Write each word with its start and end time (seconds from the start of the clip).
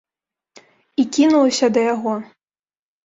І 1.03 1.05
кінулася 1.17 1.71
да 1.77 1.81
яго. 1.93 2.17